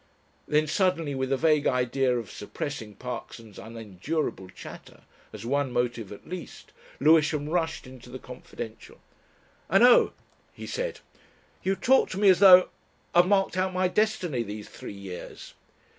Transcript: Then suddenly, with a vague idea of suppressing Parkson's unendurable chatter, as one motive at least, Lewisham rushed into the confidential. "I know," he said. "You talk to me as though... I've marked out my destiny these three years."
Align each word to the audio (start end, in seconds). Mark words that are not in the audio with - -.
Then 0.47 0.65
suddenly, 0.65 1.13
with 1.13 1.31
a 1.31 1.37
vague 1.37 1.67
idea 1.67 2.17
of 2.17 2.31
suppressing 2.31 2.95
Parkson's 2.95 3.59
unendurable 3.59 4.49
chatter, 4.49 5.01
as 5.31 5.45
one 5.45 5.71
motive 5.71 6.11
at 6.11 6.27
least, 6.27 6.71
Lewisham 6.99 7.47
rushed 7.47 7.85
into 7.85 8.09
the 8.09 8.17
confidential. 8.17 8.97
"I 9.69 9.77
know," 9.77 10.13
he 10.53 10.65
said. 10.65 11.01
"You 11.61 11.75
talk 11.75 12.09
to 12.09 12.17
me 12.17 12.29
as 12.29 12.39
though... 12.39 12.69
I've 13.13 13.27
marked 13.27 13.55
out 13.57 13.75
my 13.75 13.87
destiny 13.87 14.41
these 14.41 14.67
three 14.67 14.91
years." 14.91 15.53